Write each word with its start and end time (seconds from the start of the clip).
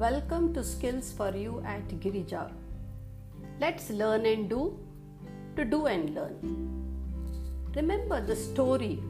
Welcome 0.00 0.54
to 0.54 0.62
Skills 0.62 1.12
for 1.12 1.30
You 1.34 1.60
at 1.66 1.88
Girija. 2.00 2.52
Let's 3.58 3.90
learn 3.90 4.26
and 4.26 4.48
do 4.48 4.78
to 5.56 5.64
do 5.64 5.86
and 5.86 6.14
learn. 6.14 6.36
Remember 7.74 8.20
the 8.24 8.36
story 8.36 9.00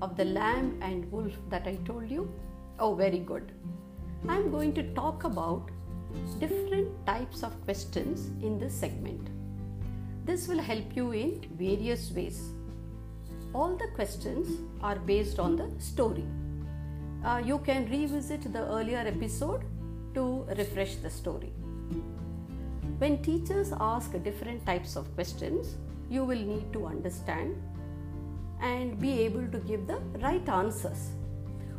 of 0.00 0.16
the 0.16 0.26
lamb 0.26 0.78
and 0.80 1.10
wolf 1.10 1.32
that 1.50 1.66
I 1.66 1.74
told 1.86 2.08
you? 2.08 2.30
Oh, 2.78 2.94
very 2.94 3.18
good. 3.18 3.50
I'm 4.28 4.52
going 4.52 4.74
to 4.74 4.84
talk 4.94 5.24
about 5.24 5.72
different 6.38 7.04
types 7.04 7.42
of 7.42 7.60
questions 7.64 8.28
in 8.40 8.60
this 8.60 8.74
segment. 8.74 9.30
This 10.24 10.46
will 10.46 10.60
help 10.60 10.94
you 10.94 11.10
in 11.10 11.48
various 11.58 12.12
ways. 12.12 12.40
All 13.52 13.76
the 13.76 13.88
questions 13.96 14.60
are 14.82 15.00
based 15.00 15.40
on 15.40 15.56
the 15.56 15.68
story. 15.80 16.28
Uh, 17.24 17.42
you 17.44 17.58
can 17.58 17.90
revisit 17.90 18.52
the 18.52 18.64
earlier 18.68 18.98
episode 18.98 19.64
to 20.14 20.46
refresh 20.56 20.96
the 20.96 21.10
story. 21.10 21.52
When 22.98 23.22
teachers 23.22 23.72
ask 23.78 24.12
different 24.22 24.66
types 24.66 24.96
of 24.96 25.14
questions, 25.14 25.76
you 26.10 26.24
will 26.24 26.38
need 26.38 26.72
to 26.72 26.86
understand 26.86 27.56
and 28.60 28.98
be 28.98 29.20
able 29.20 29.46
to 29.48 29.58
give 29.58 29.86
the 29.86 29.98
right 30.20 30.48
answers. 30.48 31.10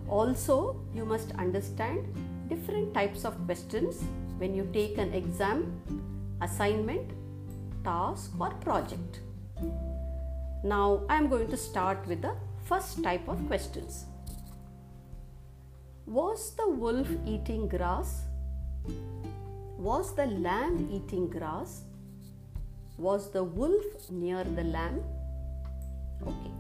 Also, 0.08 0.80
you 0.94 1.06
must 1.06 1.32
understand 1.32 2.08
different 2.48 2.94
types 2.94 3.26
of 3.26 3.36
questions 3.46 4.04
when 4.38 4.56
you 4.56 4.68
take 4.74 4.98
an 4.98 5.14
exam, 5.14 5.82
assignment, 6.42 7.12
task, 7.84 8.32
or 8.40 8.52
project. 8.56 9.20
Now, 10.64 11.04
I 11.10 11.18
am 11.18 11.30
going 11.30 11.48
to 11.50 11.58
start 11.58 12.06
with 12.08 12.22
the 12.22 12.36
first 12.66 13.04
type 13.04 13.28
of 13.28 13.46
questions. 13.48 14.06
Was 16.10 16.56
the 16.56 16.68
wolf 16.68 17.08
eating 17.24 17.68
grass? 17.68 18.24
Was 19.78 20.16
the 20.16 20.26
lamb 20.26 20.90
eating 20.92 21.30
grass? 21.30 21.84
Was 22.98 23.30
the 23.32 23.44
wolf 23.44 24.10
near 24.10 24.44
the 24.44 24.64
lamb? 24.64 25.04
Okay. 26.24 26.52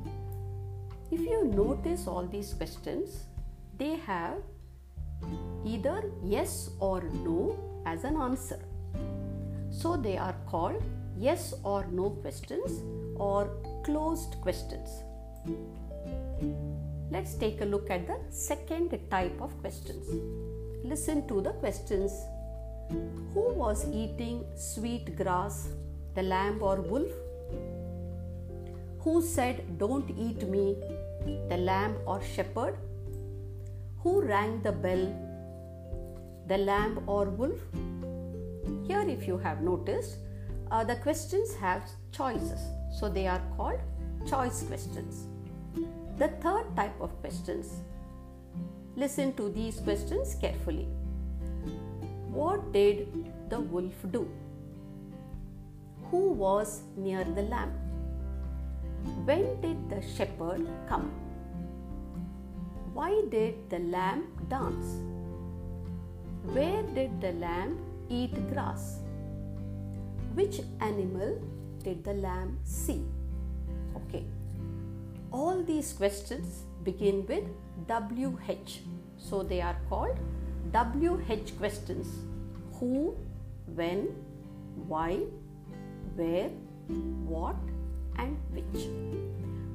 If 1.09 1.21
you 1.21 1.45
notice 1.45 2.05
all 2.05 2.27
these 2.27 2.53
questions, 2.53 3.23
they 3.79 3.95
have 3.95 4.37
either 5.65 6.11
yes 6.23 6.69
or 6.79 7.01
no 7.01 7.57
as 7.87 8.03
an 8.03 8.17
answer. 8.17 8.59
So 9.71 9.97
they 9.97 10.19
are 10.19 10.35
called 10.45 10.83
yes 11.17 11.55
or 11.63 11.87
no 11.91 12.11
questions 12.11 12.83
or 13.15 13.49
closed 13.83 14.35
questions. 14.43 14.89
Let's 17.11 17.33
take 17.33 17.61
a 17.61 17.65
look 17.65 17.89
at 17.89 18.05
the 18.05 18.17
second 18.29 18.95
type 19.09 19.41
of 19.41 19.59
questions. 19.61 20.05
Listen 20.83 21.27
to 21.27 21.41
the 21.41 21.53
questions. 21.53 22.11
Who 23.33 23.53
was 23.55 23.87
eating 23.91 24.45
sweet 24.55 25.15
grass, 25.15 25.69
the 26.13 26.21
lamb 26.21 26.61
or 26.61 26.81
wolf? 26.81 27.11
Who 28.99 29.23
said, 29.23 29.79
Don't 29.79 30.09
eat 30.11 30.47
me, 30.47 30.75
the 31.49 31.57
lamb 31.57 31.95
or 32.05 32.21
shepherd? 32.21 32.77
Who 34.03 34.21
rang 34.21 34.61
the 34.61 34.71
bell, 34.71 35.03
the 36.47 36.59
lamb 36.59 37.03
or 37.07 37.25
wolf? 37.25 37.59
Here, 38.87 39.03
if 39.07 39.27
you 39.27 39.39
have 39.39 39.61
noticed, 39.61 40.17
uh, 40.69 40.83
the 40.83 40.95
questions 40.97 41.55
have 41.55 41.89
choices, 42.11 42.61
so 42.99 43.09
they 43.09 43.25
are 43.25 43.41
called 43.57 43.79
choice 44.29 44.61
questions. 44.61 45.25
The 46.19 46.27
third 46.43 46.75
type 46.75 46.99
of 46.99 47.11
questions. 47.21 47.79
Listen 48.97 49.31
to 49.35 49.47
these 49.47 49.79
questions 49.79 50.35
carefully. 50.35 50.85
What 52.29 52.73
did 52.73 53.07
the 53.49 53.61
wolf 53.61 53.93
do? 54.11 54.27
Who 56.11 56.31
was 56.33 56.81
near 56.97 57.23
the 57.23 57.43
lamb? 57.43 57.71
When 59.23 59.61
did 59.61 59.89
the 59.89 60.01
shepherd 60.01 60.67
come? 60.89 61.09
Why 62.93 63.23
did 63.29 63.69
the 63.69 63.79
lamb 63.79 64.27
dance? 64.49 64.97
Where 66.51 66.83
did 66.83 67.21
the 67.21 67.31
lamb 67.31 67.79
eat 68.09 68.35
grass? 68.51 68.99
Which 70.33 70.59
animal 70.81 71.39
did 71.81 72.03
the 72.03 72.15
lamb 72.15 72.59
see? 72.65 73.05
Okay, 73.95 74.25
all 75.31 75.63
these 75.63 75.93
questions 75.93 76.63
begin 76.83 77.25
with 77.27 77.43
WH. 77.87 78.79
So 79.17 79.43
they 79.43 79.61
are 79.61 79.75
called 79.89 80.17
WH 80.73 81.57
questions 81.57 82.07
who, 82.73 83.15
when, 83.75 84.07
why, 84.87 85.19
where, 86.15 86.49
what, 87.25 87.55
and 88.17 88.37
which. 88.51 88.87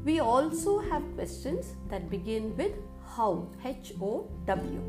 We 0.05 0.21
also 0.21 0.81
have 0.81 1.03
questions 1.15 1.75
that 1.89 2.11
begin 2.11 2.57
with 2.57 2.73
how, 3.17 3.49
H 3.65 3.93
O 4.01 4.29
W. 4.47 4.81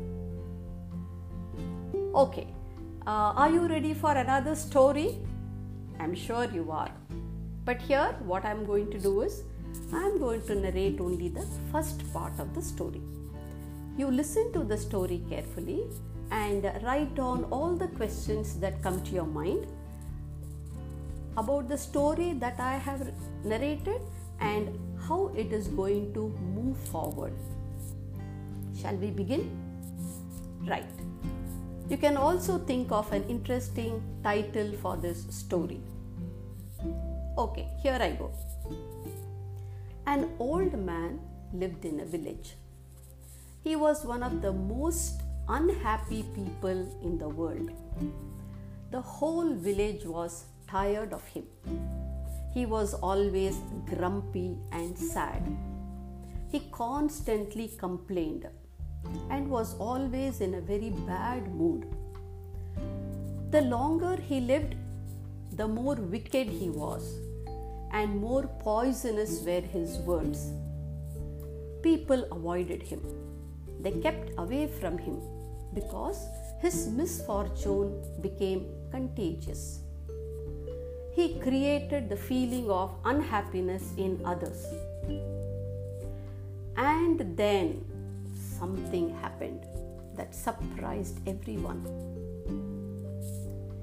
Okay, 2.14 2.48
uh, 3.06 3.32
are 3.36 3.50
you 3.50 3.66
ready 3.68 3.94
for 3.94 4.12
another 4.12 4.54
story? 4.54 5.18
I'm 6.00 6.14
sure 6.14 6.44
you 6.44 6.70
are. 6.70 6.90
But 7.64 7.80
here, 7.80 8.16
what 8.24 8.44
I'm 8.44 8.64
going 8.66 8.90
to 8.90 8.98
do 8.98 9.22
is 9.22 9.42
I'm 9.92 10.18
going 10.18 10.42
to 10.46 10.54
narrate 10.54 11.00
only 11.00 11.28
the 11.28 11.46
first 11.72 12.10
part 12.12 12.38
of 12.38 12.54
the 12.54 12.62
story. 12.62 13.00
You 13.96 14.10
listen 14.10 14.52
to 14.52 14.64
the 14.64 14.76
story 14.76 15.22
carefully 15.28 15.84
and 16.30 16.64
write 16.82 17.14
down 17.14 17.44
all 17.44 17.74
the 17.76 17.88
questions 17.88 18.58
that 18.60 18.82
come 18.82 19.02
to 19.04 19.10
your 19.12 19.24
mind 19.24 19.66
about 21.36 21.68
the 21.68 21.78
story 21.78 22.32
that 22.34 22.58
I 22.58 22.76
have 22.76 23.12
narrated 23.44 24.00
and 24.40 24.78
how 25.08 25.32
it 25.36 25.52
is 25.52 25.68
going 25.68 26.12
to 26.14 26.28
move 26.54 26.76
forward. 26.88 27.32
Shall 28.80 28.96
we 28.96 29.10
begin? 29.10 29.50
Right. 30.66 30.86
You 31.88 31.96
can 31.96 32.16
also 32.16 32.58
think 32.58 32.90
of 32.90 33.12
an 33.12 33.24
interesting 33.28 34.02
title 34.22 34.72
for 34.82 34.96
this 34.96 35.26
story. 35.30 35.80
Okay, 37.38 37.68
here 37.82 37.98
I 38.00 38.10
go. 38.10 38.32
An 40.08 40.30
old 40.38 40.78
man 40.78 41.18
lived 41.52 41.84
in 41.84 41.98
a 41.98 42.04
village. 42.04 42.54
He 43.64 43.74
was 43.74 44.04
one 44.04 44.22
of 44.22 44.40
the 44.40 44.52
most 44.52 45.22
unhappy 45.48 46.22
people 46.34 46.86
in 47.02 47.18
the 47.18 47.28
world. 47.28 47.70
The 48.92 49.00
whole 49.00 49.52
village 49.54 50.04
was 50.04 50.44
tired 50.68 51.12
of 51.12 51.26
him. 51.26 51.44
He 52.54 52.66
was 52.66 52.94
always 52.94 53.58
grumpy 53.84 54.56
and 54.70 54.96
sad. 54.96 55.42
He 56.52 56.60
constantly 56.70 57.72
complained 57.76 58.48
and 59.28 59.50
was 59.50 59.74
always 59.74 60.40
in 60.40 60.54
a 60.54 60.60
very 60.60 60.90
bad 60.90 61.52
mood. 61.52 61.84
The 63.50 63.62
longer 63.62 64.16
he 64.16 64.38
lived, 64.38 64.76
the 65.50 65.66
more 65.66 65.96
wicked 65.96 66.48
he 66.48 66.70
was, 66.70 67.18
and 67.92 68.20
more 68.20 68.46
poisonous 68.60 69.42
were 69.42 69.60
his 69.60 69.98
words. 69.98 70.52
People 71.82 72.26
avoided 72.32 72.82
him, 72.82 73.00
they 73.80 73.92
kept 73.92 74.30
away 74.38 74.66
from 74.66 74.98
him 74.98 75.20
because 75.74 76.26
his 76.60 76.88
misfortune 76.88 78.02
became 78.20 78.66
contagious. 78.90 79.80
He 81.14 81.38
created 81.40 82.08
the 82.08 82.16
feeling 82.16 82.70
of 82.70 82.94
unhappiness 83.04 83.92
in 83.96 84.20
others. 84.24 84.66
And 86.76 87.36
then 87.36 87.84
something 88.58 89.14
happened 89.14 89.64
that 90.16 90.34
surprised 90.34 91.20
everyone. 91.26 91.84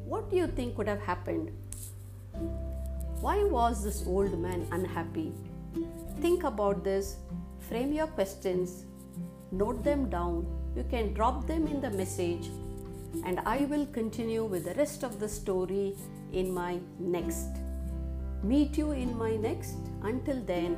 What 0.05 0.29
do 0.29 0.35
you 0.35 0.47
think 0.47 0.77
would 0.77 0.87
have 0.87 1.01
happened? 1.01 1.51
Why 3.23 3.41
was 3.45 3.81
this 3.81 4.03
old 4.05 4.37
man 4.37 4.67
unhappy? 4.73 5.31
Think 6.19 6.43
about 6.43 6.83
this, 6.83 7.15
frame 7.69 7.93
your 7.93 8.07
questions, 8.07 8.83
note 9.49 9.81
them 9.81 10.09
down. 10.09 10.45
You 10.75 10.83
can 10.89 11.13
drop 11.13 11.47
them 11.47 11.65
in 11.65 11.79
the 11.79 11.89
message, 11.91 12.49
and 13.25 13.39
I 13.45 13.59
will 13.59 13.85
continue 13.85 14.43
with 14.43 14.65
the 14.65 14.73
rest 14.73 15.03
of 15.03 15.21
the 15.21 15.29
story 15.29 15.95
in 16.33 16.53
my 16.53 16.79
next. 16.99 17.47
Meet 18.43 18.77
you 18.77 18.91
in 18.91 19.17
my 19.17 19.37
next. 19.37 19.77
Until 20.01 20.41
then, 20.41 20.75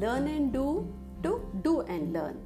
learn 0.00 0.26
and 0.26 0.52
do 0.52 0.92
to 1.22 1.40
do 1.62 1.82
and 1.82 2.12
learn. 2.12 2.36